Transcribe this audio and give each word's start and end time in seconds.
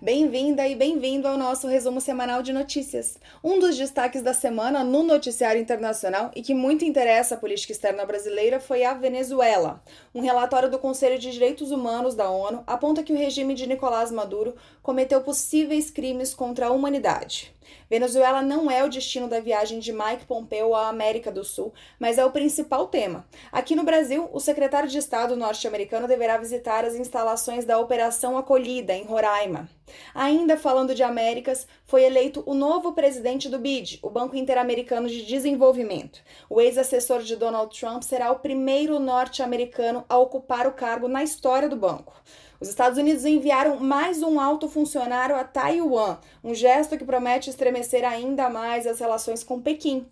Bem-vinda 0.00 0.64
e 0.68 0.76
bem-vindo 0.76 1.26
ao 1.26 1.36
nosso 1.36 1.66
resumo 1.66 2.00
semanal 2.00 2.40
de 2.40 2.52
notícias. 2.52 3.18
Um 3.42 3.58
dos 3.58 3.76
destaques 3.76 4.22
da 4.22 4.32
semana 4.32 4.84
no 4.84 5.02
noticiário 5.02 5.60
internacional 5.60 6.30
e 6.36 6.40
que 6.40 6.54
muito 6.54 6.84
interessa 6.84 7.34
a 7.34 7.38
política 7.38 7.72
externa 7.72 8.06
brasileira 8.06 8.60
foi 8.60 8.84
a 8.84 8.94
Venezuela. 8.94 9.82
Um 10.14 10.20
relatório 10.20 10.70
do 10.70 10.78
Conselho 10.78 11.18
de 11.18 11.32
Direitos 11.32 11.72
Humanos 11.72 12.14
da 12.14 12.30
ONU 12.30 12.62
aponta 12.64 13.02
que 13.02 13.12
o 13.12 13.18
regime 13.18 13.54
de 13.54 13.66
Nicolás 13.66 14.12
Maduro 14.12 14.54
cometeu 14.84 15.20
possíveis 15.20 15.90
crimes 15.90 16.32
contra 16.32 16.68
a 16.68 16.70
humanidade. 16.70 17.52
Venezuela 17.90 18.40
não 18.40 18.70
é 18.70 18.84
o 18.84 18.88
destino 18.88 19.28
da 19.28 19.40
viagem 19.40 19.78
de 19.78 19.92
Mike 19.92 20.26
Pompeo 20.26 20.74
à 20.74 20.88
América 20.88 21.30
do 21.30 21.44
Sul, 21.44 21.72
mas 21.98 22.18
é 22.18 22.24
o 22.24 22.30
principal 22.30 22.86
tema. 22.86 23.26
Aqui 23.50 23.74
no 23.74 23.82
Brasil, 23.82 24.28
o 24.32 24.40
secretário 24.40 24.88
de 24.88 24.98
Estado 24.98 25.36
norte-americano 25.36 26.06
deverá 26.06 26.36
visitar 26.36 26.84
as 26.84 26.94
instalações 26.94 27.64
da 27.64 27.78
Operação 27.78 28.38
Acolhida, 28.38 28.94
em 28.94 29.04
Roraima. 29.04 29.68
Ainda 30.14 30.56
falando 30.56 30.94
de 30.94 31.02
Américas, 31.02 31.66
foi 31.84 32.04
eleito 32.04 32.42
o 32.46 32.54
novo 32.54 32.92
presidente 32.92 33.48
do 33.48 33.58
BID, 33.58 33.98
o 34.02 34.10
Banco 34.10 34.36
Interamericano 34.36 35.08
de 35.08 35.24
Desenvolvimento. 35.24 36.20
O 36.48 36.60
ex-assessor 36.60 37.22
de 37.22 37.36
Donald 37.36 37.78
Trump 37.78 38.02
será 38.02 38.30
o 38.30 38.38
primeiro 38.38 38.98
norte-americano 38.98 40.04
a 40.08 40.18
ocupar 40.18 40.66
o 40.66 40.72
cargo 40.72 41.08
na 41.08 41.22
história 41.22 41.68
do 41.68 41.76
banco. 41.76 42.14
Os 42.60 42.68
Estados 42.68 42.98
Unidos 42.98 43.24
enviaram 43.24 43.78
mais 43.78 44.20
um 44.20 44.40
alto 44.40 44.68
funcionário 44.68 45.36
a 45.36 45.44
Taiwan, 45.44 46.18
um 46.42 46.54
gesto 46.54 46.98
que 46.98 47.04
promete 47.04 47.50
estremecer 47.50 48.04
ainda 48.04 48.50
mais 48.50 48.86
as 48.86 48.98
relações 48.98 49.44
com 49.44 49.60
Pequim. 49.60 50.06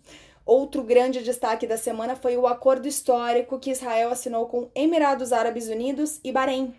Outro 0.45 0.81
grande 0.81 1.21
destaque 1.21 1.67
da 1.67 1.77
semana 1.77 2.15
foi 2.15 2.37
o 2.37 2.47
acordo 2.47 2.87
histórico 2.87 3.59
que 3.59 3.71
Israel 3.71 4.11
assinou 4.11 4.45
com 4.45 4.69
Emirados 4.73 5.33
Árabes 5.33 5.67
Unidos 5.67 6.21
e 6.23 6.31
Bahrein. 6.31 6.73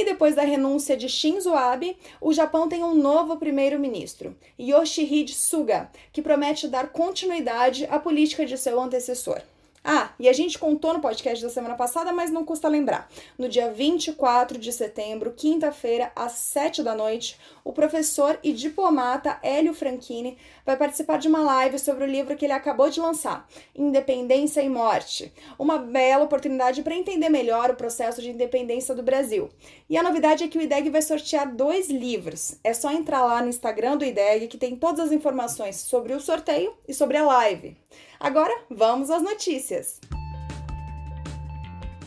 E 0.00 0.04
depois 0.06 0.34
da 0.34 0.40
renúncia 0.40 0.96
de 0.96 1.10
Shinzo 1.10 1.52
Abe, 1.52 1.94
o 2.22 2.32
Japão 2.32 2.66
tem 2.66 2.82
um 2.82 2.94
novo 2.94 3.36
primeiro-ministro, 3.36 4.34
Yoshihide 4.58 5.34
Suga, 5.34 5.90
que 6.10 6.22
promete 6.22 6.66
dar 6.68 6.88
continuidade 6.88 7.84
à 7.84 7.98
política 7.98 8.46
de 8.46 8.56
seu 8.56 8.80
antecessor. 8.80 9.42
Ah, 9.82 10.10
e 10.18 10.28
a 10.28 10.32
gente 10.34 10.58
contou 10.58 10.92
no 10.92 11.00
podcast 11.00 11.42
da 11.42 11.48
semana 11.48 11.74
passada, 11.74 12.12
mas 12.12 12.30
não 12.30 12.44
custa 12.44 12.68
lembrar. 12.68 13.08
No 13.38 13.48
dia 13.48 13.72
24 13.72 14.58
de 14.58 14.70
setembro, 14.74 15.32
quinta-feira, 15.32 16.12
às 16.14 16.32
7 16.32 16.82
da 16.82 16.94
noite, 16.94 17.38
o 17.64 17.72
professor 17.72 18.38
e 18.42 18.52
diplomata 18.52 19.38
Hélio 19.42 19.72
Franchini 19.72 20.36
vai 20.66 20.76
participar 20.76 21.16
de 21.16 21.28
uma 21.28 21.40
live 21.40 21.78
sobre 21.78 22.04
o 22.04 22.06
livro 22.06 22.36
que 22.36 22.44
ele 22.44 22.52
acabou 22.52 22.90
de 22.90 23.00
lançar, 23.00 23.48
Independência 23.74 24.60
e 24.60 24.68
Morte. 24.68 25.32
Uma 25.58 25.78
bela 25.78 26.24
oportunidade 26.24 26.82
para 26.82 26.94
entender 26.94 27.30
melhor 27.30 27.70
o 27.70 27.76
processo 27.76 28.20
de 28.20 28.28
independência 28.28 28.94
do 28.94 29.02
Brasil. 29.02 29.48
E 29.88 29.96
a 29.96 30.02
novidade 30.02 30.44
é 30.44 30.48
que 30.48 30.58
o 30.58 30.62
IDEG 30.62 30.90
vai 30.90 31.00
sortear 31.00 31.50
dois 31.54 31.88
livros. 31.88 32.54
É 32.62 32.74
só 32.74 32.92
entrar 32.92 33.24
lá 33.24 33.40
no 33.40 33.48
Instagram 33.48 33.96
do 33.96 34.04
IDEG 34.04 34.46
que 34.46 34.58
tem 34.58 34.76
todas 34.76 35.06
as 35.06 35.12
informações 35.12 35.76
sobre 35.76 36.12
o 36.12 36.20
sorteio 36.20 36.74
e 36.86 36.92
sobre 36.92 37.16
a 37.16 37.24
live. 37.24 37.78
Agora, 38.22 38.54
vamos 38.68 39.10
às 39.10 39.22
notícias. 39.22 39.98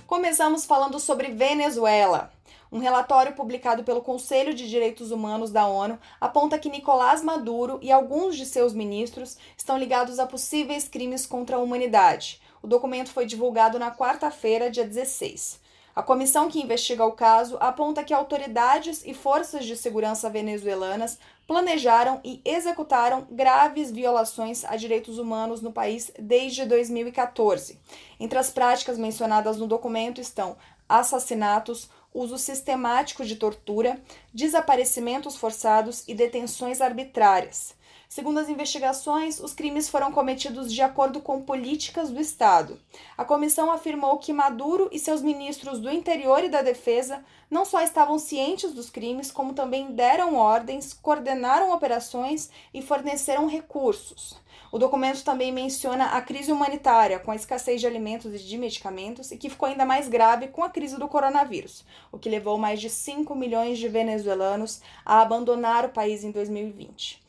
Começamos 0.06 0.64
falando 0.64 1.00
sobre 1.00 1.31
Venezuela. 1.31 2.31
Um 2.72 2.78
relatório 2.78 3.33
publicado 3.33 3.83
pelo 3.83 4.03
Conselho 4.03 4.53
de 4.53 4.70
Direitos 4.70 5.09
Humanos 5.09 5.50
da 5.50 5.66
ONU 5.66 5.97
aponta 6.22 6.59
que 6.59 6.70
Nicolás 6.70 7.23
Maduro 7.23 7.80
e 7.81 7.92
alguns 7.92 8.38
de 8.38 8.45
seus 8.45 8.75
ministros 8.75 9.39
estão 9.58 9.75
ligados 9.75 10.20
a 10.20 10.28
possíveis 10.28 10.88
crimes 10.88 11.25
contra 11.25 11.55
a 11.55 11.59
humanidade. 11.59 12.39
O 12.61 12.67
documento 12.67 13.10
foi 13.10 13.26
divulgado 13.26 13.80
na 13.80 13.89
quarta-feira, 13.89 14.70
dia 14.70 14.86
16. 14.86 15.62
A 15.95 16.02
comissão 16.02 16.49
que 16.49 16.59
investiga 16.59 17.05
o 17.05 17.11
caso 17.11 17.55
aponta 17.59 18.04
que 18.04 18.14
autoridades 18.14 19.04
e 19.05 19.14
forças 19.14 19.64
de 19.64 19.77
segurança 19.77 20.27
venezuelanas 20.27 21.20
planejaram 21.45 22.20
e 22.23 22.42
executaram 22.43 23.27
graves 23.30 23.92
violações 23.92 24.65
a 24.65 24.76
direitos 24.76 25.20
humanos 25.20 25.61
no 25.61 25.71
país 25.71 26.11
desde 26.17 26.65
2014. 26.65 27.80
Entre 28.20 28.39
as 28.39 28.49
práticas 28.49 28.98
mencionadas 28.98 29.58
no 29.58 29.67
documento 29.67 30.20
estão 30.20 30.58
assassinatos, 30.89 31.89
uso 32.11 32.39
sistemático 32.39 33.23
de 33.23 33.36
tortura, 33.36 34.02
desaparecimentos 34.33 35.36
forçados 35.36 36.04
e 36.08 36.15
detenções 36.15 36.81
arbitrárias. 36.81 37.75
Segundo 38.13 38.37
as 38.37 38.47
investigações, 38.47 39.39
os 39.39 39.55
crimes 39.55 39.89
foram 39.89 40.11
cometidos 40.11 40.71
de 40.71 40.83
acordo 40.83 41.19
com 41.19 41.41
políticas 41.41 42.11
do 42.11 42.21
Estado. 42.21 42.79
A 43.17 43.25
comissão 43.25 43.71
afirmou 43.71 44.19
que 44.19 44.31
Maduro 44.31 44.87
e 44.91 44.99
seus 44.99 45.23
ministros 45.23 45.79
do 45.79 45.89
Interior 45.89 46.43
e 46.43 46.47
da 46.47 46.61
Defesa 46.61 47.25
não 47.49 47.65
só 47.65 47.81
estavam 47.81 48.19
cientes 48.19 48.71
dos 48.71 48.91
crimes, 48.91 49.31
como 49.31 49.55
também 49.55 49.93
deram 49.93 50.35
ordens, 50.35 50.93
coordenaram 50.93 51.73
operações 51.73 52.51
e 52.71 52.83
forneceram 52.83 53.47
recursos. 53.47 54.39
O 54.71 54.77
documento 54.77 55.23
também 55.23 55.51
menciona 55.51 56.09
a 56.09 56.21
crise 56.21 56.51
humanitária, 56.51 57.17
com 57.17 57.31
a 57.31 57.35
escassez 57.35 57.81
de 57.81 57.87
alimentos 57.87 58.31
e 58.31 58.37
de 58.37 58.57
medicamentos, 58.59 59.31
e 59.31 59.37
que 59.37 59.49
ficou 59.49 59.67
ainda 59.67 59.85
mais 59.85 60.07
grave 60.07 60.49
com 60.49 60.63
a 60.63 60.69
crise 60.69 60.99
do 60.99 61.07
coronavírus, 61.07 61.83
o 62.11 62.19
que 62.19 62.30
levou 62.30 62.59
mais 62.59 62.80
de 62.80 62.91
5 62.91 63.33
milhões 63.33 63.80
de 63.80 63.87
venezuelanos 63.87 64.81
a 65.03 65.19
abandonar 65.19 65.83
o 65.85 65.89
país 65.89 66.23
em 66.23 66.30
2020. 66.30 67.23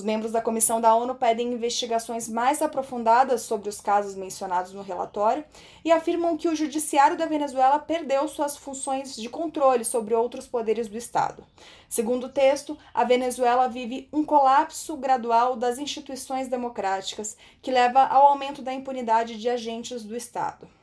Os 0.00 0.04
membros 0.06 0.32
da 0.32 0.40
comissão 0.40 0.80
da 0.80 0.94
ONU 0.94 1.14
pedem 1.14 1.52
investigações 1.52 2.26
mais 2.26 2.62
aprofundadas 2.62 3.42
sobre 3.42 3.68
os 3.68 3.82
casos 3.82 4.14
mencionados 4.14 4.72
no 4.72 4.80
relatório 4.80 5.44
e 5.84 5.92
afirmam 5.92 6.38
que 6.38 6.48
o 6.48 6.56
judiciário 6.56 7.18
da 7.18 7.26
Venezuela 7.26 7.78
perdeu 7.78 8.26
suas 8.26 8.56
funções 8.56 9.14
de 9.14 9.28
controle 9.28 9.84
sobre 9.84 10.14
outros 10.14 10.48
poderes 10.48 10.88
do 10.88 10.96
Estado. 10.96 11.44
Segundo 11.86 12.28
o 12.28 12.28
texto, 12.30 12.78
a 12.94 13.04
Venezuela 13.04 13.68
vive 13.68 14.08
um 14.10 14.24
colapso 14.24 14.96
gradual 14.96 15.54
das 15.54 15.76
instituições 15.76 16.48
democráticas, 16.48 17.36
que 17.60 17.70
leva 17.70 18.02
ao 18.02 18.24
aumento 18.28 18.62
da 18.62 18.72
impunidade 18.72 19.38
de 19.38 19.50
agentes 19.50 20.02
do 20.02 20.16
Estado. 20.16 20.79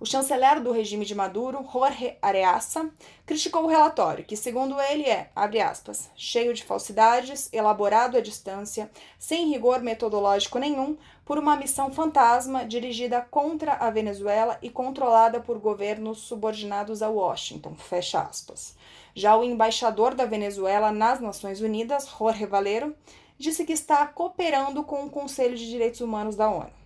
O 0.00 0.06
chanceler 0.06 0.62
do 0.62 0.70
regime 0.70 1.04
de 1.04 1.12
Maduro, 1.12 1.66
Jorge 1.72 2.16
Areasa, 2.22 2.88
criticou 3.26 3.64
o 3.64 3.66
relatório, 3.66 4.24
que, 4.24 4.36
segundo 4.36 4.80
ele, 4.80 5.02
é, 5.02 5.28
aspas, 5.34 6.08
cheio 6.14 6.54
de 6.54 6.62
falsidades, 6.62 7.48
elaborado 7.52 8.16
à 8.16 8.20
distância, 8.20 8.88
sem 9.18 9.50
rigor 9.50 9.80
metodológico 9.80 10.60
nenhum, 10.60 10.96
por 11.24 11.36
uma 11.36 11.56
missão 11.56 11.90
fantasma 11.90 12.64
dirigida 12.64 13.20
contra 13.20 13.72
a 13.72 13.90
Venezuela 13.90 14.56
e 14.62 14.70
controlada 14.70 15.40
por 15.40 15.58
governos 15.58 16.20
subordinados 16.20 17.02
a 17.02 17.08
Washington, 17.08 17.74
fecha 17.74 18.20
aspas. 18.20 18.76
Já 19.16 19.36
o 19.36 19.42
embaixador 19.42 20.14
da 20.14 20.26
Venezuela 20.26 20.92
nas 20.92 21.20
Nações 21.20 21.60
Unidas, 21.60 22.08
Jorge 22.08 22.46
Valero, 22.46 22.94
disse 23.36 23.64
que 23.64 23.72
está 23.72 24.06
cooperando 24.06 24.84
com 24.84 25.04
o 25.04 25.10
Conselho 25.10 25.56
de 25.56 25.68
Direitos 25.68 26.00
Humanos 26.00 26.36
da 26.36 26.48
ONU. 26.48 26.77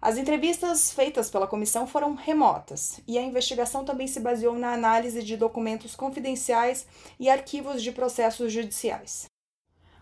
As 0.00 0.18
entrevistas 0.18 0.92
feitas 0.92 1.30
pela 1.30 1.46
comissão 1.46 1.86
foram 1.86 2.14
remotas 2.14 3.00
e 3.08 3.16
a 3.18 3.22
investigação 3.22 3.84
também 3.84 4.06
se 4.06 4.20
baseou 4.20 4.54
na 4.54 4.72
análise 4.72 5.22
de 5.22 5.36
documentos 5.36 5.96
confidenciais 5.96 6.86
e 7.18 7.30
arquivos 7.30 7.82
de 7.82 7.90
processos 7.92 8.52
judiciais. 8.52 9.26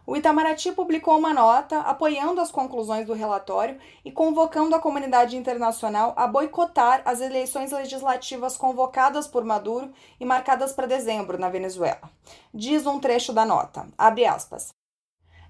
O 0.07 0.15
Itamaraty 0.17 0.73
publicou 0.73 1.17
uma 1.17 1.33
nota 1.33 1.81
apoiando 1.81 2.39
as 2.39 2.51
conclusões 2.51 3.07
do 3.07 3.15
relatório 3.15 3.79
e 4.05 4.13
convocando 4.13 4.75
a 4.75 4.81
comunidade 4.81 5.35
internacional 5.35 6.13
a 6.15 6.27
boicotar 6.27 7.01
as 7.07 7.23
eleições 7.23 7.73
legislativas 7.73 8.55
convocadas 8.55 9.27
por 9.27 9.45
Maduro 9.45 9.91
e 10.21 10.25
marcadas 10.27 10.75
para 10.75 10.87
dezembro 10.87 11.39
na 11.39 11.49
Venezuela. 11.49 12.11
Diz 12.53 12.85
um 12.85 13.01
trecho 13.01 13.33
da 13.33 13.47
nota, 13.47 13.89
abre 13.97 14.27
aspas. 14.27 14.75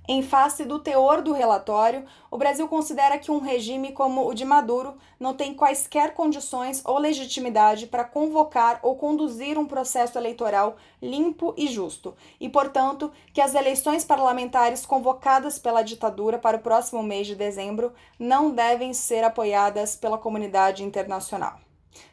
Em 0.07 0.23
face 0.23 0.67
do 0.67 0.79
teor 0.79 1.23
do 1.23 1.33
relatório, 1.33 2.05
o 2.31 2.37
Brasil 2.37 2.69
considera 2.69 3.19
que 3.19 3.31
um 3.31 3.39
regime 3.39 3.91
como 3.93 4.29
o 4.29 4.35
de 4.35 4.45
Maduro 4.45 4.99
não 5.19 5.33
tem 5.33 5.55
quaisquer 5.55 6.13
condições 6.13 6.83
ou 6.85 6.99
legitimidade 6.99 7.87
para 7.87 8.05
convocar 8.05 8.81
ou 8.83 8.97
conduzir 8.97 9.59
um 9.59 9.65
processo 9.65 10.19
eleitoral 10.19 10.77
limpo 11.01 11.55
e 11.57 11.69
justo, 11.69 12.15
e, 12.39 12.51
portanto, 12.51 13.11
que 13.33 13.41
as 13.41 13.55
eleições 13.55 14.05
parlamentares 14.05 14.85
convocadas 14.85 15.59
pela 15.59 15.83
ditadura 15.83 16.39
para 16.39 16.59
o 16.59 16.61
próximo 16.61 17.03
mês 17.03 17.27
de 17.27 17.35
dezembro 17.35 17.95
não 18.19 18.51
devem 18.51 18.93
ser 18.93 19.25
apoiadas 19.25 19.97
pela 19.97 20.19
comunidade 20.19 20.85
internacional. 20.85 21.59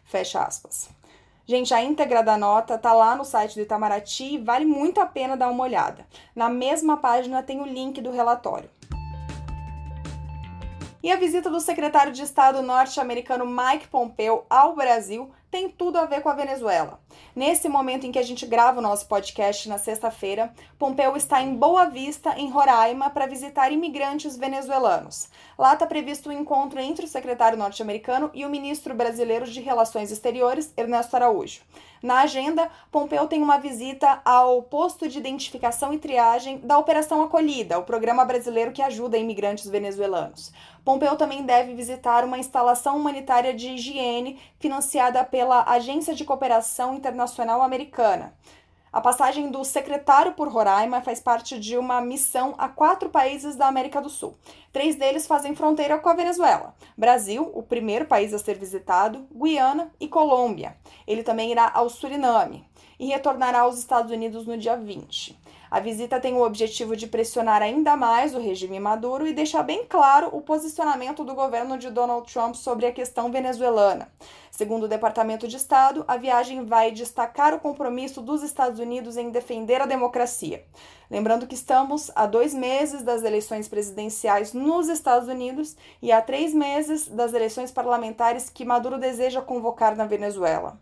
Fecha 0.06 0.42
aspas. 0.42 1.01
Gente, 1.52 1.74
a 1.74 1.84
íntegra 1.84 2.24
da 2.24 2.38
nota 2.38 2.78
tá 2.78 2.94
lá 2.94 3.14
no 3.14 3.26
site 3.26 3.56
do 3.56 3.62
Itamaraty 3.62 4.36
e 4.36 4.38
vale 4.38 4.64
muito 4.64 5.02
a 5.02 5.06
pena 5.06 5.36
dar 5.36 5.50
uma 5.50 5.66
olhada. 5.66 6.08
Na 6.34 6.48
mesma 6.48 6.96
página 6.96 7.44
tem 7.44 7.60
o 7.60 7.66
link 7.66 8.00
do 8.00 8.10
relatório. 8.10 8.70
E 11.04 11.12
a 11.12 11.18
visita 11.18 11.50
do 11.50 11.60
secretário 11.60 12.14
de 12.14 12.22
Estado 12.22 12.62
norte-americano 12.62 13.46
Mike 13.46 13.90
Pompeo 13.90 14.46
ao 14.50 14.74
Brasil 14.78 15.30
tem 15.52 15.68
tudo 15.68 15.98
a 15.98 16.06
ver 16.06 16.22
com 16.22 16.30
a 16.30 16.34
Venezuela. 16.34 17.02
Nesse 17.36 17.70
momento 17.70 18.06
em 18.06 18.12
que 18.12 18.20
a 18.20 18.24
gente 18.24 18.46
grava 18.46 18.80
o 18.80 18.82
nosso 18.82 19.08
podcast 19.08 19.68
na 19.70 19.78
sexta-feira, 19.78 20.54
Pompeu 20.78 21.16
está 21.16 21.42
em 21.42 21.56
Boa 21.56 21.86
Vista, 21.86 22.34
em 22.38 22.50
Roraima, 22.50 23.10
para 23.10 23.26
visitar 23.26 23.72
imigrantes 23.72 24.36
venezuelanos. 24.36 25.30
Lá 25.58 25.74
está 25.74 25.86
previsto 25.86 26.30
um 26.30 26.34
encontro 26.34 26.80
entre 26.80 27.06
o 27.06 27.08
secretário 27.10 27.58
norte-americano 27.58 28.30
e 28.34 28.46
o 28.46 28.50
ministro 28.50 28.94
brasileiro 28.94 29.46
de 29.46 29.62
Relações 29.62 30.12
Exteriores, 30.12 30.74
Ernesto 30.76 31.16
Araújo. 31.16 31.62
Na 32.02 32.22
agenda, 32.22 32.68
Pompeu 32.92 33.28
tem 33.28 33.44
uma 33.44 33.60
visita 33.60 34.22
ao 34.26 34.64
posto 34.64 35.08
de 35.08 35.20
identificação 35.20 35.94
e 35.94 36.00
triagem 36.00 36.58
da 36.58 36.80
Operação 36.80 37.22
Acolhida, 37.22 37.78
o 37.78 37.84
programa 37.84 38.26
brasileiro 38.26 38.72
que 38.72 38.82
ajuda 38.82 39.20
imigrantes 39.20 39.70
venezuelanos. 39.70 40.52
Pompeu 40.84 41.16
também 41.16 41.44
deve 41.44 41.76
visitar 41.76 42.26
uma 42.26 42.40
instalação 42.40 42.98
humanitária 42.98 43.54
de 43.54 43.70
higiene 43.70 44.40
financiada 44.60 45.24
pela 45.24 45.64
Agência 45.64 46.16
de 46.16 46.26
Cooperação 46.26 46.96
Internacional 47.02 47.64
Americana. 47.64 48.32
A 48.94 49.02
passagem 49.02 49.50
do 49.50 49.64
secretário 49.64 50.34
por 50.34 50.48
Roraima 50.48 51.02
faz 51.02 51.20
parte 51.20 51.58
de 51.58 51.76
uma 51.76 52.00
missão 52.00 52.54
a 52.60 52.70
quatro 52.70 53.10
países 53.10 53.56
da 53.56 53.66
América 53.66 54.00
do 54.00 54.10
Sul. 54.10 54.38
Três 54.72 54.96
deles 54.96 55.26
fazem 55.26 55.56
fronteira 55.56 55.98
com 55.98 56.10
a 56.10 56.14
Venezuela: 56.14 56.76
Brasil, 56.96 57.50
o 57.56 57.64
primeiro 57.64 58.06
país 58.06 58.36
a 58.36 58.38
ser 58.38 58.60
visitado, 58.60 59.26
Guiana 59.34 59.92
e 60.00 60.08
Colômbia. 60.08 60.78
Ele 61.08 61.24
também 61.24 61.52
irá 61.52 61.72
ao 61.74 61.90
Suriname 61.90 62.64
e 63.00 63.08
retornará 63.08 63.62
aos 63.62 63.80
Estados 63.80 64.12
Unidos 64.12 64.46
no 64.46 64.56
dia 64.56 64.78
20. 64.78 65.40
A 65.72 65.80
visita 65.80 66.20
tem 66.20 66.34
o 66.34 66.44
objetivo 66.46 66.98
de 66.98 67.08
pressionar 67.08 67.62
ainda 67.62 67.96
mais 67.96 68.36
o 68.36 68.40
regime 68.40 68.78
Maduro 68.78 69.26
e 69.26 69.34
deixar 69.34 69.64
bem 69.64 69.86
claro 69.86 70.30
o 70.34 70.42
posicionamento 70.42 71.24
do 71.24 71.34
governo 71.34 71.78
de 71.78 71.90
Donald 71.90 72.32
Trump 72.32 72.56
sobre 72.56 72.86
a 72.86 72.92
questão 72.92 73.32
venezuelana. 73.32 74.12
Segundo 74.62 74.84
o 74.84 74.88
Departamento 74.88 75.48
de 75.48 75.58
Estado, 75.58 76.06
a 76.08 76.18
viagem 76.18 76.64
vai 76.66 76.92
destacar 76.92 77.52
o 77.52 77.60
compromisso 77.60 78.22
dos 78.22 78.44
Estados 78.44 78.80
Unidos 78.80 79.18
em 79.18 79.32
defender 79.32 79.82
a 79.82 79.88
democracia. 79.88 80.64
Lembrando 81.10 81.48
que 81.48 81.56
estamos 81.56 82.12
a 82.16 82.28
dois 82.28 82.54
meses 82.54 83.02
das 83.02 83.24
eleições 83.24 83.68
presidenciais 83.68 84.54
nos 84.54 84.88
Estados 84.88 85.28
Unidos 85.28 85.76
e 86.00 86.12
a 86.12 86.22
três 86.22 86.54
meses 86.54 87.08
das 87.08 87.34
eleições 87.34 87.72
parlamentares 87.72 88.52
que 88.52 88.64
Maduro 88.64 89.00
deseja 89.00 89.42
convocar 89.42 89.96
na 89.96 90.06
Venezuela. 90.06 90.80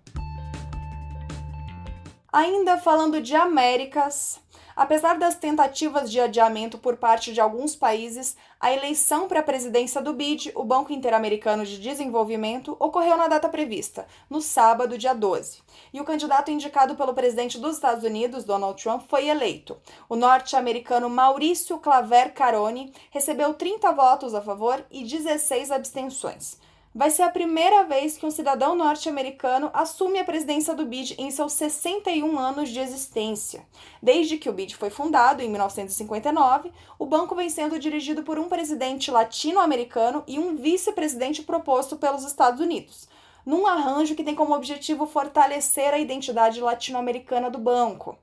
Ainda 2.34 2.78
falando 2.80 3.22
de 3.22 3.34
Américas, 3.34 4.42
Apesar 4.80 5.18
das 5.18 5.36
tentativas 5.36 6.10
de 6.10 6.22
adiamento 6.22 6.78
por 6.78 6.96
parte 6.96 7.34
de 7.34 7.42
alguns 7.42 7.76
países, 7.76 8.38
a 8.58 8.72
eleição 8.72 9.28
para 9.28 9.42
a 9.42 9.44
presidência 9.44 10.02
do 10.02 10.14
BID, 10.14 10.54
o 10.56 10.64
Banco 10.64 10.94
Interamericano 10.94 11.66
de 11.66 11.78
Desenvolvimento, 11.78 12.78
ocorreu 12.80 13.18
na 13.18 13.28
data 13.28 13.50
prevista, 13.50 14.08
no 14.30 14.40
sábado, 14.40 14.98
dia 14.98 15.14
12. 15.14 15.62
E 15.94 16.00
o 16.00 16.06
candidato 16.06 16.50
indicado 16.50 16.96
pelo 16.96 17.14
presidente 17.14 17.60
dos 17.60 17.76
Estados 17.76 18.06
Unidos, 18.06 18.46
Donald 18.46 18.82
Trump, 18.82 19.04
foi 19.10 19.28
eleito. 19.28 19.76
O 20.08 20.16
norte-americano 20.16 21.10
Maurício 21.10 21.78
Claver 21.80 22.34
Caroni 22.34 22.94
recebeu 23.12 23.54
30 23.54 23.92
votos 23.92 24.34
a 24.34 24.40
favor 24.40 24.82
e 24.90 25.04
16 25.04 25.72
abstenções 25.72 26.58
vai 26.94 27.10
ser 27.10 27.24
a 27.24 27.30
primeira 27.30 27.84
vez 27.84 28.18
que 28.18 28.26
um 28.26 28.32
cidadão 28.32 28.76
norte-americano 28.76 29.70
assume 29.74 30.20
a 30.20 30.24
presidência 30.24 30.74
do 30.74 30.86
BID 30.86 31.16
em 31.18 31.30
seus 31.32 31.54
61 31.54 32.38
anos 32.38 32.70
de 32.70 32.80
existência. 32.80 33.66
Desde 34.02 34.38
que 34.38 34.50
o 34.50 34.54
BID 34.54 34.76
foi 34.76 34.90
fundado, 34.90 35.42
em 35.42 35.50
1959, 35.50 36.72
o 36.98 37.06
banco 37.06 37.36
vem 37.36 37.50
sendo 37.50 37.80
dirigido 37.80 38.24
por 38.24 38.40
um 38.40 38.50
presidente 38.50 39.12
latino-americano 39.12 40.24
e 40.28 40.40
um 40.40 40.56
vice-presidente 40.56 41.44
proposto 41.44 41.96
pelos 41.96 42.24
Estados 42.24 42.60
Unidos 42.60 43.08
num 43.46 43.66
arranjo 43.66 44.16
que 44.16 44.24
tem 44.24 44.36
como 44.36 44.54
objetivo 44.54 45.08
fortalecer 45.08 45.92
a 45.92 45.98
identidade 45.98 46.62
latino-americana 46.62 47.50
do 47.50 47.58
banco. 47.58 48.16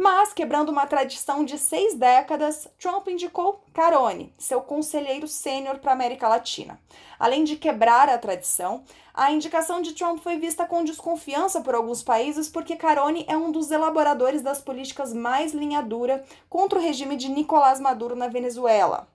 Mas, 0.00 0.32
quebrando 0.32 0.68
uma 0.68 0.86
tradição 0.86 1.44
de 1.44 1.58
seis 1.58 1.92
décadas, 1.92 2.68
Trump 2.78 3.08
indicou 3.08 3.64
Carone, 3.74 4.32
seu 4.38 4.60
conselheiro 4.60 5.26
sênior 5.26 5.80
para 5.80 5.90
a 5.90 5.94
América 5.94 6.28
Latina. 6.28 6.78
Além 7.18 7.42
de 7.42 7.56
quebrar 7.56 8.08
a 8.08 8.16
tradição, 8.16 8.84
a 9.12 9.32
indicação 9.32 9.82
de 9.82 9.94
Trump 9.94 10.20
foi 10.20 10.38
vista 10.38 10.64
com 10.64 10.84
desconfiança 10.84 11.60
por 11.62 11.74
alguns 11.74 12.00
países 12.00 12.48
porque 12.48 12.76
Carone 12.76 13.24
é 13.26 13.36
um 13.36 13.50
dos 13.50 13.72
elaboradores 13.72 14.40
das 14.40 14.60
políticas 14.60 15.12
mais 15.12 15.52
linha 15.52 15.82
dura 15.82 16.24
contra 16.48 16.78
o 16.78 16.82
regime 16.82 17.16
de 17.16 17.28
Nicolás 17.28 17.80
Maduro 17.80 18.14
na 18.14 18.28
Venezuela. 18.28 19.08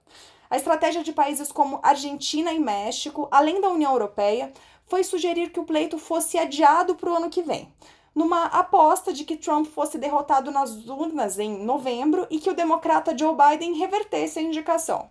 A 0.50 0.58
estratégia 0.58 1.02
de 1.02 1.14
países 1.14 1.50
como 1.50 1.80
Argentina 1.82 2.52
e 2.52 2.58
México, 2.58 3.26
além 3.30 3.58
da 3.58 3.70
União 3.70 3.92
Europeia, 3.92 4.52
foi 4.86 5.02
sugerir 5.02 5.48
que 5.48 5.60
o 5.60 5.64
pleito 5.64 5.96
fosse 5.96 6.36
adiado 6.36 6.94
para 6.94 7.10
o 7.10 7.14
ano 7.16 7.30
que 7.30 7.40
vem 7.40 7.72
numa 8.14 8.44
aposta 8.46 9.12
de 9.12 9.24
que 9.24 9.36
Trump 9.36 9.66
fosse 9.66 9.98
derrotado 9.98 10.50
nas 10.50 10.86
urnas 10.86 11.38
em 11.38 11.64
novembro 11.64 12.26
e 12.30 12.38
que 12.38 12.50
o 12.50 12.54
democrata 12.54 13.16
Joe 13.16 13.34
Biden 13.34 13.74
revertesse 13.74 14.38
a 14.38 14.42
indicação. 14.42 15.10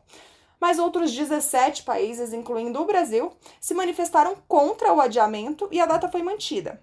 Mas 0.59 0.79
outros 0.79 1.11
17 1.11 1.83
países, 1.83 2.31
incluindo 2.31 2.81
o 2.81 2.85
Brasil, 2.85 3.33
se 3.59 3.73
manifestaram 3.73 4.35
contra 4.47 4.93
o 4.93 5.01
adiamento 5.01 5.67
e 5.71 5.81
a 5.81 5.85
data 5.85 6.07
foi 6.07 6.23
mantida. 6.23 6.81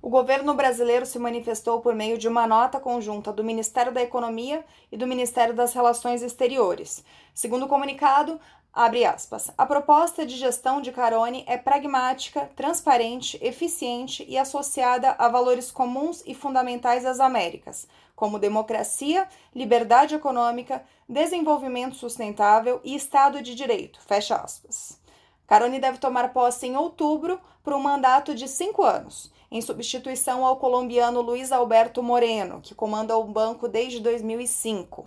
O 0.00 0.10
governo 0.10 0.52
brasileiro 0.52 1.06
se 1.06 1.18
manifestou 1.18 1.80
por 1.80 1.94
meio 1.94 2.18
de 2.18 2.28
uma 2.28 2.46
nota 2.46 2.78
conjunta 2.78 3.32
do 3.32 3.42
Ministério 3.42 3.90
da 3.90 4.02
Economia 4.02 4.62
e 4.92 4.98
do 4.98 5.06
Ministério 5.06 5.54
das 5.54 5.72
Relações 5.72 6.22
Exteriores. 6.22 7.02
Segundo 7.34 7.64
o 7.64 7.68
comunicado, 7.68 8.38
Abre 8.74 9.04
aspas. 9.04 9.52
A 9.56 9.64
proposta 9.64 10.26
de 10.26 10.34
gestão 10.36 10.80
de 10.80 10.90
Carone 10.90 11.44
é 11.46 11.56
pragmática, 11.56 12.50
transparente, 12.56 13.38
eficiente 13.40 14.24
e 14.28 14.36
associada 14.36 15.14
a 15.16 15.28
valores 15.28 15.70
comuns 15.70 16.24
e 16.26 16.34
fundamentais 16.34 17.06
às 17.06 17.20
Américas, 17.20 17.86
como 18.16 18.36
democracia, 18.36 19.28
liberdade 19.54 20.16
econômica, 20.16 20.84
desenvolvimento 21.08 21.94
sustentável 21.94 22.80
e 22.82 22.96
Estado 22.96 23.40
de 23.40 23.54
Direito. 23.54 24.00
Fecha 24.00 24.34
aspas. 24.34 25.00
Carone 25.46 25.78
deve 25.78 25.98
tomar 25.98 26.32
posse 26.32 26.66
em 26.66 26.76
outubro 26.76 27.38
por 27.62 27.74
um 27.74 27.80
mandato 27.80 28.34
de 28.34 28.48
cinco 28.48 28.82
anos, 28.82 29.30
em 29.52 29.60
substituição 29.60 30.44
ao 30.44 30.56
colombiano 30.56 31.20
Luiz 31.20 31.52
Alberto 31.52 32.02
Moreno, 32.02 32.60
que 32.60 32.74
comanda 32.74 33.16
o 33.16 33.22
banco 33.22 33.68
desde 33.68 34.00
2005. 34.00 35.04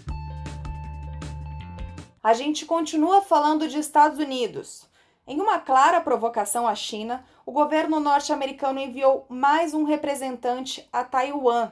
A 2.23 2.33
gente 2.33 2.65
continua 2.65 3.21
falando 3.21 3.67
de 3.67 3.77
Estados 3.77 4.17
Unidos. 4.17 4.89
Em 5.25 5.39
uma 5.39 5.59
clara 5.59 6.01
provocação 6.01 6.67
à 6.67 6.73
China, 6.73 7.23
o 7.45 7.51
governo 7.51 7.99
norte-americano 7.99 8.79
enviou 8.79 9.25
mais 9.29 9.73
um 9.73 9.83
representante 9.83 10.87
a 10.91 11.03
Taiwan. 11.03 11.71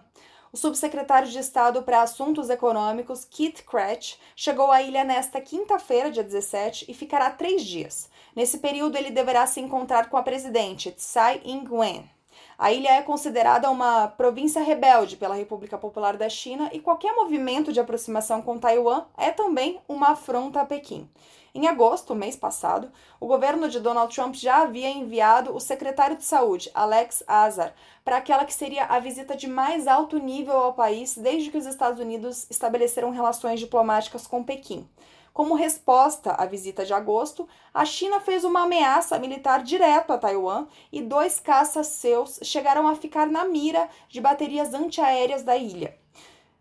O 0.53 0.57
subsecretário 0.57 1.27
de 1.27 1.39
Estado 1.39 1.81
para 1.81 2.01
Assuntos 2.01 2.49
Econômicos, 2.49 3.25
Keith 3.25 3.63
Kretsch, 3.65 4.17
chegou 4.35 4.71
à 4.71 4.81
ilha 4.81 5.03
nesta 5.03 5.41
quinta-feira, 5.41 6.11
dia 6.11 6.23
17, 6.23 6.85
e 6.87 6.93
ficará 6.93 7.29
três 7.31 7.63
dias. 7.63 8.09
Nesse 8.35 8.59
período, 8.59 8.97
ele 8.97 9.09
deverá 9.09 9.47
se 9.47 9.59
encontrar 9.59 10.09
com 10.09 10.15
a 10.15 10.23
presidente 10.23 10.91
Tsai 10.91 11.41
Ing-wen. 11.43 12.14
A 12.57 12.71
ilha 12.71 12.89
é 12.89 13.01
considerada 13.01 13.69
uma 13.69 14.07
província 14.07 14.61
rebelde 14.61 15.17
pela 15.17 15.35
República 15.35 15.77
Popular 15.77 16.15
da 16.15 16.29
China 16.29 16.69
e 16.71 16.79
qualquer 16.79 17.13
movimento 17.13 17.73
de 17.73 17.79
aproximação 17.79 18.41
com 18.41 18.57
Taiwan 18.57 19.03
é 19.17 19.29
também 19.29 19.79
uma 19.89 20.11
afronta 20.11 20.61
a 20.61 20.65
Pequim. 20.65 21.09
Em 21.53 21.67
agosto, 21.67 22.13
mês 22.13 22.35
passado, 22.35 22.91
o 23.19 23.27
governo 23.27 23.69
de 23.69 23.79
Donald 23.79 24.13
Trump 24.13 24.35
já 24.35 24.63
havia 24.63 24.89
enviado 24.89 25.55
o 25.55 25.59
secretário 25.59 26.17
de 26.17 26.25
Saúde, 26.25 26.69
Alex 26.73 27.23
Azar, 27.25 27.73
para 28.03 28.17
aquela 28.17 28.43
que 28.43 28.53
seria 28.53 28.83
a 28.85 28.99
visita 28.99 29.35
de 29.37 29.47
mais 29.47 29.87
alto 29.87 30.17
nível 30.17 30.57
ao 30.57 30.73
país 30.73 31.17
desde 31.17 31.49
que 31.49 31.57
os 31.57 31.65
Estados 31.65 31.99
Unidos 31.99 32.45
estabeleceram 32.49 33.09
relações 33.09 33.59
diplomáticas 33.59 34.27
com 34.27 34.43
Pequim. 34.43 34.85
Como 35.35 35.53
resposta 35.53 36.31
à 36.31 36.45
visita 36.45 36.85
de 36.85 36.93
agosto, 36.93 37.45
a 37.73 37.83
China 37.83 38.21
fez 38.21 38.45
uma 38.45 38.61
ameaça 38.61 39.19
militar 39.19 39.63
direto 39.63 40.13
a 40.13 40.17
Taiwan 40.17 40.65
e 40.93 41.01
dois 41.01 41.41
caças 41.41 41.87
seus 41.87 42.39
chegaram 42.41 42.87
a 42.87 42.95
ficar 42.95 43.27
na 43.27 43.43
mira 43.43 43.89
de 44.07 44.21
baterias 44.21 44.73
antiaéreas 44.73 45.43
da 45.43 45.57
ilha. 45.57 45.93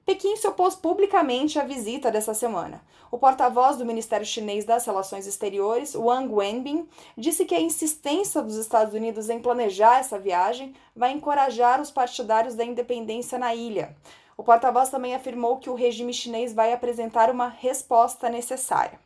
Pequim 0.05 0.35
se 0.35 0.49
opôs 0.49 0.75
publicamente 0.75 1.57
à 1.57 1.63
visita 1.63 2.11
dessa 2.11 2.35
semana. 2.35 2.85
O 3.13 3.17
porta-voz 3.17 3.77
do 3.77 3.87
Ministério 3.87 4.27
Chinês 4.27 4.65
das 4.65 4.85
Relações 4.85 5.29
Exteriores, 5.29 5.95
Wang 5.95 6.35
Wenbin, 6.35 6.89
disse 7.17 7.45
que 7.45 7.55
a 7.55 7.61
insistência 7.61 8.43
dos 8.43 8.57
Estados 8.57 8.93
Unidos 8.93 9.31
em 9.31 9.39
planejar 9.39 10.01
essa 10.01 10.19
viagem 10.19 10.75
vai 10.97 11.13
encorajar 11.13 11.81
os 11.81 11.93
partidários 11.93 12.57
da 12.57 12.65
independência 12.65 13.39
na 13.39 13.55
ilha. 13.55 13.97
O 14.37 14.43
porta-voz 14.43 14.89
também 14.89 15.15
afirmou 15.15 15.59
que 15.59 15.71
o 15.71 15.75
regime 15.75 16.13
chinês 16.13 16.53
vai 16.53 16.73
apresentar 16.73 17.31
uma 17.31 17.49
resposta 17.49 18.29
necessária. 18.29 18.99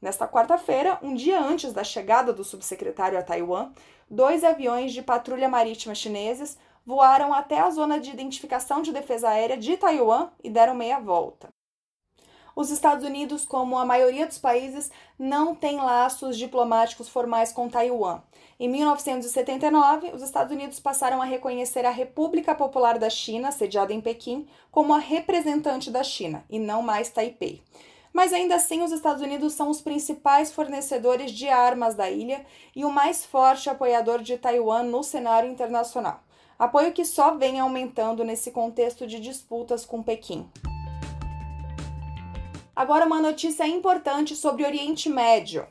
Nesta 0.00 0.28
quarta-feira, 0.28 0.98
um 1.02 1.14
dia 1.14 1.40
antes 1.40 1.72
da 1.72 1.82
chegada 1.82 2.32
do 2.32 2.44
subsecretário 2.44 3.18
a 3.18 3.22
Taiwan, 3.22 3.72
dois 4.08 4.44
aviões 4.44 4.92
de 4.92 5.02
patrulha 5.02 5.48
marítima 5.48 5.94
chineses 5.94 6.56
voaram 6.86 7.34
até 7.34 7.58
a 7.58 7.70
zona 7.70 7.98
de 7.98 8.10
identificação 8.10 8.80
de 8.80 8.92
defesa 8.92 9.28
aérea 9.28 9.56
de 9.56 9.76
Taiwan 9.76 10.30
e 10.42 10.48
deram 10.48 10.74
meia 10.74 11.00
volta. 11.00 11.48
Os 12.58 12.72
Estados 12.72 13.04
Unidos, 13.04 13.44
como 13.44 13.78
a 13.78 13.84
maioria 13.84 14.26
dos 14.26 14.36
países, 14.36 14.90
não 15.16 15.54
tem 15.54 15.76
laços 15.76 16.36
diplomáticos 16.36 17.08
formais 17.08 17.52
com 17.52 17.68
Taiwan. 17.68 18.20
Em 18.58 18.68
1979, 18.68 20.10
os 20.12 20.22
Estados 20.22 20.52
Unidos 20.52 20.80
passaram 20.80 21.22
a 21.22 21.24
reconhecer 21.24 21.86
a 21.86 21.90
República 21.90 22.56
Popular 22.56 22.98
da 22.98 23.08
China, 23.08 23.52
sediada 23.52 23.92
em 23.92 24.00
Pequim, 24.00 24.48
como 24.72 24.92
a 24.92 24.98
representante 24.98 25.88
da 25.88 26.02
China, 26.02 26.44
e 26.50 26.58
não 26.58 26.82
mais 26.82 27.10
Taipei. 27.10 27.62
Mas 28.12 28.32
ainda 28.32 28.56
assim, 28.56 28.82
os 28.82 28.90
Estados 28.90 29.22
Unidos 29.22 29.52
são 29.52 29.70
os 29.70 29.80
principais 29.80 30.50
fornecedores 30.50 31.30
de 31.30 31.48
armas 31.48 31.94
da 31.94 32.10
ilha 32.10 32.44
e 32.74 32.84
o 32.84 32.90
mais 32.90 33.24
forte 33.24 33.70
apoiador 33.70 34.20
de 34.20 34.36
Taiwan 34.36 34.82
no 34.82 35.04
cenário 35.04 35.48
internacional. 35.48 36.24
Apoio 36.58 36.92
que 36.92 37.04
só 37.04 37.36
vem 37.36 37.60
aumentando 37.60 38.24
nesse 38.24 38.50
contexto 38.50 39.06
de 39.06 39.20
disputas 39.20 39.86
com 39.86 40.02
Pequim. 40.02 40.50
Agora, 42.78 43.06
uma 43.06 43.20
notícia 43.20 43.66
importante 43.66 44.36
sobre 44.36 44.64
Oriente 44.64 45.08
Médio. 45.08 45.66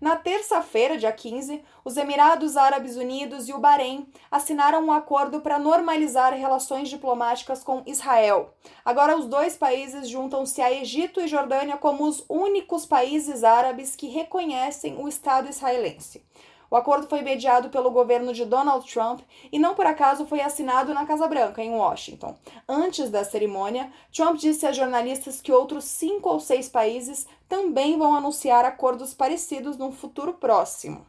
Na 0.00 0.14
terça-feira, 0.14 0.96
dia 0.96 1.10
15, 1.10 1.60
os 1.84 1.96
Emirados 1.96 2.56
Árabes 2.56 2.96
Unidos 2.96 3.48
e 3.48 3.52
o 3.52 3.58
Bahrein 3.58 4.06
assinaram 4.30 4.86
um 4.86 4.92
acordo 4.92 5.40
para 5.40 5.58
normalizar 5.58 6.32
relações 6.34 6.88
diplomáticas 6.88 7.64
com 7.64 7.82
Israel. 7.84 8.54
Agora, 8.84 9.16
os 9.16 9.26
dois 9.26 9.56
países 9.56 10.08
juntam-se 10.08 10.62
a 10.62 10.72
Egito 10.72 11.20
e 11.20 11.26
Jordânia 11.26 11.76
como 11.76 12.04
os 12.04 12.24
únicos 12.28 12.86
países 12.86 13.42
árabes 13.42 13.96
que 13.96 14.06
reconhecem 14.06 14.96
o 15.02 15.08
Estado 15.08 15.48
israelense. 15.48 16.24
O 16.72 16.76
acordo 16.76 17.06
foi 17.06 17.20
mediado 17.20 17.68
pelo 17.68 17.90
governo 17.90 18.32
de 18.32 18.46
Donald 18.46 18.90
Trump 18.90 19.20
e 19.52 19.58
não 19.58 19.74
por 19.74 19.84
acaso 19.84 20.24
foi 20.24 20.40
assinado 20.40 20.94
na 20.94 21.04
Casa 21.04 21.28
Branca, 21.28 21.62
em 21.62 21.74
Washington. 21.74 22.34
Antes 22.66 23.10
da 23.10 23.22
cerimônia, 23.24 23.92
Trump 24.10 24.38
disse 24.38 24.66
a 24.66 24.72
jornalistas 24.72 25.38
que 25.38 25.52
outros 25.52 25.84
cinco 25.84 26.30
ou 26.30 26.40
seis 26.40 26.70
países 26.70 27.26
também 27.46 27.98
vão 27.98 28.14
anunciar 28.14 28.64
acordos 28.64 29.12
parecidos 29.12 29.76
num 29.76 29.92
futuro 29.92 30.32
próximo. 30.32 31.04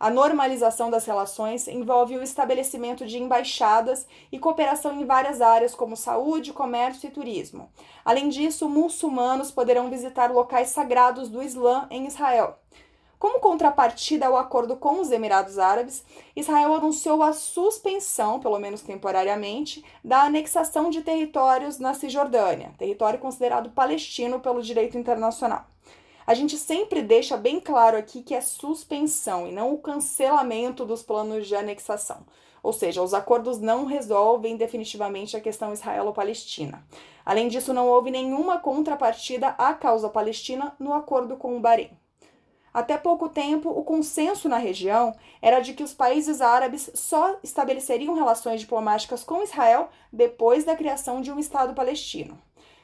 A 0.00 0.10
normalização 0.10 0.90
das 0.90 1.04
relações 1.04 1.68
envolve 1.68 2.16
o 2.16 2.22
estabelecimento 2.22 3.06
de 3.06 3.22
embaixadas 3.22 4.08
e 4.32 4.38
cooperação 4.40 5.00
em 5.00 5.06
várias 5.06 5.40
áreas, 5.40 5.76
como 5.76 5.96
saúde, 5.96 6.52
comércio 6.52 7.06
e 7.06 7.12
turismo. 7.12 7.70
Além 8.04 8.28
disso, 8.28 8.68
muçulmanos 8.68 9.52
poderão 9.52 9.88
visitar 9.88 10.32
locais 10.32 10.70
sagrados 10.70 11.28
do 11.28 11.40
Islã 11.40 11.86
em 11.88 12.04
Israel. 12.08 12.58
Como 13.24 13.40
contrapartida 13.40 14.26
ao 14.26 14.36
acordo 14.36 14.76
com 14.76 15.00
os 15.00 15.10
Emirados 15.10 15.58
Árabes, 15.58 16.04
Israel 16.36 16.74
anunciou 16.74 17.22
a 17.22 17.32
suspensão, 17.32 18.38
pelo 18.38 18.58
menos 18.58 18.82
temporariamente, 18.82 19.82
da 20.04 20.24
anexação 20.24 20.90
de 20.90 21.00
territórios 21.00 21.78
na 21.78 21.94
Cisjordânia, 21.94 22.74
território 22.76 23.18
considerado 23.18 23.70
palestino 23.70 24.40
pelo 24.40 24.60
direito 24.60 24.98
internacional. 24.98 25.64
A 26.26 26.34
gente 26.34 26.58
sempre 26.58 27.00
deixa 27.00 27.34
bem 27.34 27.60
claro 27.60 27.96
aqui 27.96 28.22
que 28.22 28.34
é 28.34 28.42
suspensão 28.42 29.46
e 29.46 29.52
não 29.52 29.72
o 29.72 29.78
cancelamento 29.78 30.84
dos 30.84 31.02
planos 31.02 31.46
de 31.46 31.56
anexação. 31.56 32.26
Ou 32.62 32.74
seja, 32.74 33.02
os 33.02 33.14
acordos 33.14 33.58
não 33.58 33.86
resolvem 33.86 34.54
definitivamente 34.54 35.34
a 35.34 35.40
questão 35.40 35.72
israelo-palestina. 35.72 36.86
Além 37.24 37.48
disso, 37.48 37.72
não 37.72 37.88
houve 37.88 38.10
nenhuma 38.10 38.58
contrapartida 38.58 39.48
à 39.56 39.72
causa 39.72 40.10
palestina 40.10 40.76
no 40.78 40.92
acordo 40.92 41.38
com 41.38 41.56
o 41.56 41.60
Bahrein. 41.60 42.03
Até 42.74 42.98
pouco 42.98 43.28
tempo, 43.28 43.70
o 43.70 43.84
consenso 43.84 44.48
na 44.48 44.58
região 44.58 45.14
era 45.40 45.60
de 45.60 45.74
que 45.74 45.84
os 45.84 45.94
países 45.94 46.40
árabes 46.40 46.90
só 46.92 47.38
estabeleceriam 47.40 48.14
relações 48.14 48.60
diplomáticas 48.60 49.22
com 49.22 49.44
Israel 49.44 49.90
depois 50.12 50.64
da 50.64 50.74
criação 50.74 51.20
de 51.20 51.30
um 51.30 51.38
Estado 51.38 51.72
palestino. 51.72 52.36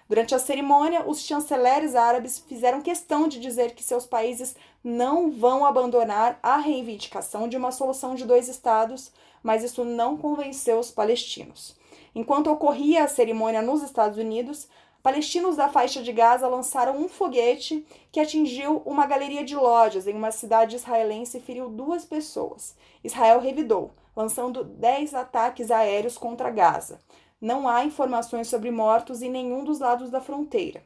Durante 0.09 0.33
a 0.33 0.39
cerimônia, 0.39 1.05
os 1.05 1.21
chanceleres 1.21 1.97
árabes 1.97 2.39
fizeram 2.39 2.81
questão 2.81 3.27
de 3.27 3.41
dizer 3.41 3.75
que 3.75 3.83
seus 3.83 4.07
países 4.07 4.55
não 4.83 5.29
vão 5.29 5.67
abandonar 5.67 6.39
a 6.41 6.57
reivindicação 6.57 7.49
de 7.49 7.57
uma 7.57 7.73
solução 7.73 8.15
de 8.15 8.25
dois 8.25 8.49
estados, 8.49 9.13
mas 9.43 9.65
isso 9.65 9.85
não 9.85 10.17
convenceu 10.17 10.79
os 10.79 10.93
palestinos. 10.93 11.77
Enquanto 12.15 12.51
ocorria 12.51 13.03
a 13.05 13.09
cerimônia 13.09 13.61
nos 13.61 13.83
Estados 13.83 14.19
Unidos, 14.19 14.69
Palestinos 15.03 15.57
da 15.57 15.69
faixa 15.69 16.03
de 16.03 16.13
Gaza 16.13 16.47
lançaram 16.47 16.97
um 16.99 17.09
foguete 17.09 17.87
que 18.13 18.21
atingiu 18.21 18.83
uma 18.85 19.07
galeria 19.07 19.43
de 19.43 19.57
lojas 19.57 20.07
em 20.07 20.15
uma 20.15 20.31
cidade 20.31 20.77
israelense 20.77 21.39
e 21.39 21.41
feriu 21.41 21.71
duas 21.71 22.05
pessoas. 22.05 22.77
Israel 23.03 23.41
revidou, 23.41 23.93
lançando 24.15 24.63
10 24.63 25.15
ataques 25.15 25.71
aéreos 25.71 26.19
contra 26.19 26.51
Gaza. 26.51 27.01
Não 27.41 27.67
há 27.67 27.83
informações 27.85 28.49
sobre 28.49 28.71
mortos 28.71 29.23
em 29.23 29.31
nenhum 29.31 29.65
dos 29.65 29.81
lados 29.81 30.11
da 30.11 30.21
fronteira. 30.21 30.85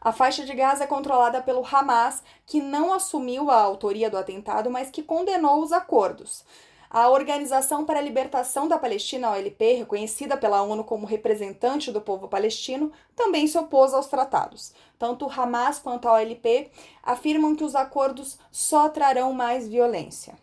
A 0.00 0.12
faixa 0.12 0.44
de 0.44 0.54
Gaza 0.54 0.84
é 0.84 0.86
controlada 0.86 1.42
pelo 1.42 1.66
Hamas, 1.66 2.22
que 2.46 2.62
não 2.62 2.94
assumiu 2.94 3.50
a 3.50 3.60
autoria 3.60 4.08
do 4.08 4.16
atentado, 4.16 4.70
mas 4.70 4.88
que 4.88 5.02
condenou 5.02 5.62
os 5.62 5.72
acordos. 5.72 6.44
A 6.88 7.08
Organização 7.08 7.84
para 7.84 7.98
a 7.98 8.02
Libertação 8.02 8.68
da 8.68 8.78
Palestina, 8.78 9.32
OLP, 9.32 9.74
reconhecida 9.74 10.36
pela 10.36 10.62
ONU 10.62 10.84
como 10.84 11.04
representante 11.04 11.90
do 11.90 12.00
povo 12.00 12.28
palestino, 12.28 12.92
também 13.14 13.46
se 13.48 13.58
opôs 13.58 13.92
aos 13.92 14.06
tratados. 14.06 14.72
Tanto 14.96 15.26
o 15.26 15.30
Hamas 15.30 15.80
quanto 15.80 16.08
a 16.08 16.14
OLP 16.14 16.70
afirmam 17.02 17.56
que 17.56 17.64
os 17.64 17.74
acordos 17.74 18.38
só 18.52 18.88
trarão 18.88 19.32
mais 19.32 19.66
violência. 19.66 20.34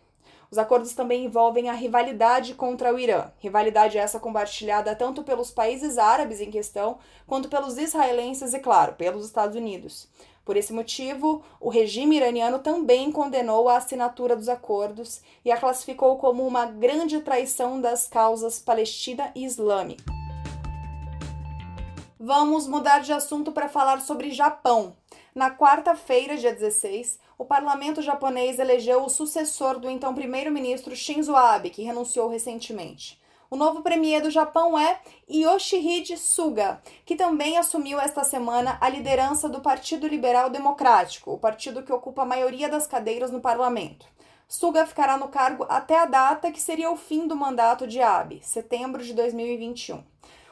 Os 0.52 0.58
acordos 0.60 0.94
também 0.94 1.26
envolvem 1.26 1.70
a 1.70 1.74
rivalidade 1.74 2.54
contra 2.54 2.94
o 2.94 3.00
Irã, 3.00 3.32
rivalidade 3.40 3.98
essa 3.98 4.20
compartilhada 4.20 4.96
tanto 4.96 5.24
pelos 5.24 5.50
países 5.50 5.98
árabes 5.98 6.40
em 6.40 6.52
questão, 6.52 7.00
quanto 7.26 7.50
pelos 7.50 7.78
israelenses 7.78 8.54
e, 8.54 8.60
claro, 8.60 8.94
pelos 8.94 9.26
Estados 9.26 9.56
Unidos. 9.56 10.08
Por 10.46 10.58
esse 10.58 10.74
motivo, 10.74 11.42
o 11.60 11.70
regime 11.70 12.18
iraniano 12.18 12.60
também 12.60 13.12
condenou 13.12 13.70
a 13.70 13.78
assinatura 13.78 14.36
dos 14.36 14.50
acordos 14.50 15.22
e 15.46 15.52
a 15.52 15.58
classificou 15.58 16.18
como 16.18 16.46
uma 16.46 16.66
grande 16.66 17.22
traição 17.22 17.80
das 17.80 18.08
causas 18.08 18.60
palestina 18.60 19.32
e 19.34 19.46
islâmica. 19.46 20.04
Vamos 22.20 22.68
mudar 22.68 23.00
de 23.00 23.14
assunto 23.14 23.52
para 23.52 23.70
falar 23.70 24.02
sobre 24.02 24.32
Japão. 24.32 24.96
Na 25.34 25.50
quarta-feira, 25.50 26.38
dia 26.38 26.54
16, 26.54 27.20
o 27.38 27.46
parlamento 27.46 28.02
japonês 28.02 28.60
elegeu 28.60 29.04
o 29.04 29.10
sucessor 29.10 29.80
do 29.80 29.90
então 29.90 30.14
primeiro-ministro 30.14 30.96
Shinzo 30.96 31.36
Abe, 31.36 31.70
que 31.70 31.84
renunciou 31.84 32.30
recentemente. 32.30 33.23
O 33.54 33.56
novo 33.56 33.84
premier 33.84 34.20
do 34.20 34.32
Japão 34.32 34.76
é 34.76 35.00
Yoshihide 35.30 36.18
Suga, 36.18 36.82
que 37.06 37.16
também 37.16 37.56
assumiu 37.56 38.00
esta 38.00 38.24
semana 38.24 38.80
a 38.82 38.90
liderança 38.90 39.48
do 39.48 39.62
Partido 39.62 40.08
Liberal 40.08 40.50
Democrático, 40.50 41.32
o 41.32 41.38
partido 41.38 41.84
que 41.84 41.94
ocupa 41.94 42.24
a 42.24 42.26
maioria 42.26 42.68
das 42.68 42.88
cadeiras 42.88 43.30
no 43.30 43.40
parlamento. 43.40 44.08
Suga 44.48 44.88
ficará 44.88 45.20
no 45.20 45.28
cargo 45.28 45.68
até 45.70 46.00
a 46.00 46.06
data 46.06 46.52
que 46.52 46.60
seria 46.60 46.90
o 46.90 46.98
fim 46.98 47.28
do 47.28 47.36
mandato 47.36 47.86
de 47.86 48.02
Abe, 48.02 48.42
setembro 48.42 49.04
de 49.04 49.14
2021. 49.14 50.04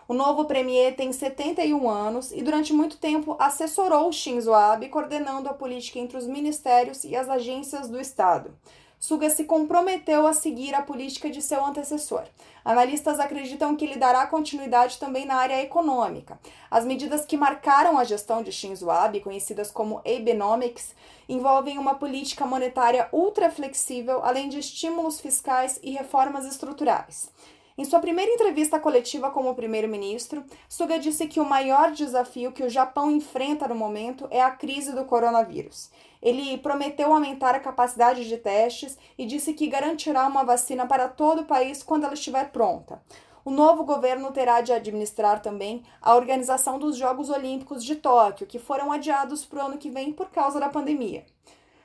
O 0.07 0.13
novo 0.13 0.45
premier 0.45 0.95
tem 0.95 1.11
71 1.11 1.89
anos 1.89 2.31
e 2.31 2.43
durante 2.43 2.71
muito 2.71 2.97
tempo 2.97 3.35
assessorou 3.39 4.11
Shinzo 4.11 4.53
Abe, 4.53 4.89
coordenando 4.89 5.49
a 5.49 5.55
política 5.55 5.97
entre 5.97 6.19
os 6.19 6.27
ministérios 6.27 7.03
e 7.03 7.15
as 7.15 7.27
agências 7.27 7.89
do 7.89 7.99
Estado. 7.99 8.55
Suga 9.01 9.31
se 9.31 9.45
comprometeu 9.45 10.27
a 10.27 10.31
seguir 10.31 10.75
a 10.75 10.83
política 10.83 11.27
de 11.27 11.41
seu 11.41 11.65
antecessor. 11.65 12.21
Analistas 12.63 13.19
acreditam 13.19 13.75
que 13.75 13.83
ele 13.83 13.95
dará 13.95 14.27
continuidade 14.27 14.99
também 14.99 15.25
na 15.25 15.37
área 15.37 15.59
econômica. 15.59 16.39
As 16.69 16.85
medidas 16.85 17.25
que 17.25 17.35
marcaram 17.35 17.97
a 17.97 18.03
gestão 18.03 18.43
de 18.43 18.51
Shinzo 18.51 18.91
Abe, 18.91 19.19
conhecidas 19.19 19.71
como 19.71 20.03
Abenomics, 20.05 20.93
envolvem 21.27 21.79
uma 21.79 21.95
política 21.95 22.45
monetária 22.45 23.09
ultra 23.11 23.49
flexível, 23.49 24.23
além 24.23 24.49
de 24.49 24.59
estímulos 24.59 25.19
fiscais 25.19 25.79
e 25.81 25.89
reformas 25.89 26.45
estruturais. 26.45 27.31
Em 27.75 27.85
sua 27.85 27.99
primeira 27.99 28.31
entrevista 28.31 28.79
coletiva 28.79 29.31
como 29.31 29.55
primeiro-ministro, 29.55 30.43
Suga 30.69 30.99
disse 30.99 31.25
que 31.25 31.39
o 31.39 31.45
maior 31.45 31.89
desafio 31.89 32.51
que 32.51 32.63
o 32.63 32.69
Japão 32.69 33.09
enfrenta 33.09 33.67
no 33.67 33.73
momento 33.73 34.27
é 34.29 34.43
a 34.43 34.51
crise 34.51 34.93
do 34.93 35.05
coronavírus. 35.05 35.89
Ele 36.21 36.57
prometeu 36.57 37.13
aumentar 37.13 37.55
a 37.55 37.59
capacidade 37.59 38.27
de 38.27 38.37
testes 38.37 38.97
e 39.17 39.25
disse 39.25 39.53
que 39.53 39.67
garantirá 39.67 40.27
uma 40.27 40.43
vacina 40.43 40.85
para 40.85 41.07
todo 41.07 41.41
o 41.41 41.45
país 41.45 41.81
quando 41.81 42.03
ela 42.03 42.13
estiver 42.13 42.51
pronta. 42.51 43.01
O 43.43 43.49
novo 43.49 43.83
governo 43.83 44.31
terá 44.31 44.61
de 44.61 44.71
administrar 44.71 45.41
também 45.41 45.83
a 45.99 46.15
organização 46.15 46.77
dos 46.77 46.95
Jogos 46.95 47.29
Olímpicos 47.29 47.83
de 47.83 47.95
Tóquio, 47.95 48.45
que 48.45 48.59
foram 48.59 48.91
adiados 48.91 49.43
para 49.43 49.63
o 49.63 49.65
ano 49.65 49.77
que 49.79 49.89
vem 49.89 50.13
por 50.13 50.29
causa 50.29 50.59
da 50.59 50.69
pandemia. 50.69 51.25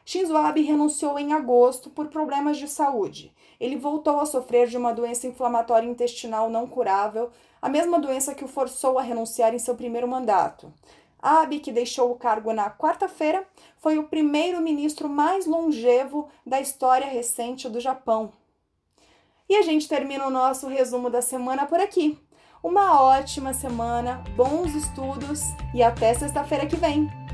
Shinzo 0.04 0.36
Abe 0.36 0.60
renunciou 0.60 1.18
em 1.18 1.32
agosto 1.32 1.90
por 1.90 2.08
problemas 2.08 2.58
de 2.58 2.68
saúde. 2.68 3.34
Ele 3.58 3.74
voltou 3.74 4.20
a 4.20 4.26
sofrer 4.26 4.68
de 4.68 4.76
uma 4.76 4.92
doença 4.92 5.26
inflamatória 5.26 5.88
intestinal 5.88 6.50
não 6.50 6.66
curável, 6.66 7.30
a 7.60 7.68
mesma 7.68 7.98
doença 7.98 8.34
que 8.34 8.44
o 8.44 8.48
forçou 8.48 8.98
a 8.98 9.02
renunciar 9.02 9.54
em 9.54 9.58
seu 9.58 9.74
primeiro 9.74 10.06
mandato. 10.06 10.72
Abe, 11.20 11.60
que 11.60 11.72
deixou 11.72 12.10
o 12.10 12.16
cargo 12.16 12.52
na 12.52 12.70
quarta-feira, 12.70 13.46
foi 13.78 13.98
o 13.98 14.08
primeiro-ministro 14.08 15.08
mais 15.08 15.46
longevo 15.46 16.28
da 16.44 16.60
história 16.60 17.06
recente 17.06 17.68
do 17.68 17.80
Japão. 17.80 18.32
E 19.48 19.56
a 19.56 19.62
gente 19.62 19.88
termina 19.88 20.26
o 20.26 20.30
nosso 20.30 20.68
resumo 20.68 21.08
da 21.08 21.22
semana 21.22 21.66
por 21.66 21.80
aqui. 21.80 22.18
Uma 22.62 23.00
ótima 23.00 23.52
semana, 23.54 24.24
bons 24.34 24.74
estudos 24.74 25.40
e 25.74 25.82
até 25.82 26.12
sexta-feira 26.14 26.66
que 26.66 26.76
vem! 26.76 27.25